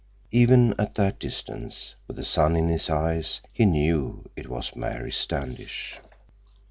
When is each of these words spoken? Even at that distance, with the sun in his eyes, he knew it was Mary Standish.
Even 0.31 0.73
at 0.79 0.95
that 0.95 1.19
distance, 1.19 1.93
with 2.07 2.17
the 2.17 2.25
sun 2.25 2.55
in 2.55 2.69
his 2.69 2.89
eyes, 2.89 3.39
he 3.53 3.65
knew 3.67 4.27
it 4.35 4.49
was 4.49 4.75
Mary 4.75 5.11
Standish. 5.11 5.99